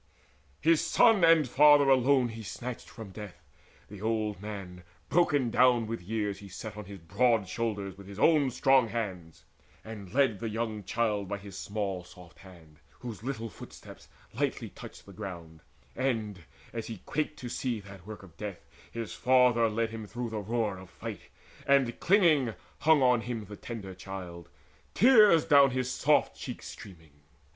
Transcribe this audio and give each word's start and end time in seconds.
His 0.61 0.81
son 0.83 1.23
and 1.23 1.47
father 1.47 1.87
alone 1.87 2.29
he 2.29 2.41
snatched 2.41 2.89
from 2.89 3.11
death; 3.11 3.45
The 3.87 4.01
old 4.01 4.41
man 4.41 4.81
broken 5.09 5.51
down 5.51 5.85
with 5.85 6.01
years 6.01 6.39
he 6.39 6.47
set 6.49 6.75
On 6.75 6.85
his 6.85 6.97
broad 6.97 7.47
shoulders 7.47 7.99
with 7.99 8.07
his 8.07 8.17
own 8.17 8.49
strong 8.49 8.87
hands, 8.87 9.45
And 9.85 10.11
led 10.11 10.39
the 10.39 10.49
young 10.49 10.83
child 10.85 11.27
by 11.27 11.37
his 11.37 11.55
small 11.55 12.03
soft 12.03 12.39
hand, 12.39 12.79
Whose 13.01 13.21
little 13.21 13.47
footsteps 13.47 14.07
lightly 14.33 14.69
touched 14.69 15.05
the 15.05 15.13
ground; 15.13 15.61
And, 15.95 16.39
as 16.73 16.87
he 16.87 17.03
quaked 17.05 17.37
to 17.37 17.47
see 17.49 17.79
that 17.81 18.07
work 18.07 18.23
of 18.23 18.35
deaths 18.37 18.65
His 18.89 19.13
father 19.13 19.69
led 19.69 19.91
him 19.91 20.07
through 20.07 20.31
the 20.31 20.39
roar 20.39 20.79
of 20.79 20.89
fight, 20.89 21.29
And 21.67 21.99
clinging 21.99 22.55
hung 22.79 23.03
on 23.03 23.21
him 23.21 23.45
the 23.45 23.55
tender 23.55 23.93
child, 23.93 24.49
Tears 24.95 25.45
down 25.45 25.69
his 25.69 25.91
soft 25.91 26.35
cheeks 26.35 26.65
streaming. 26.69 27.21